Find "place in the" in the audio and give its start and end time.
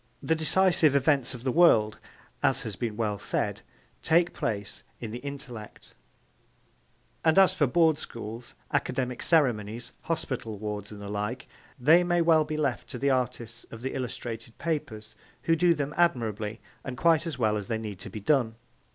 4.33-5.19